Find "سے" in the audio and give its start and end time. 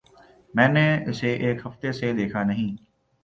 1.91-2.11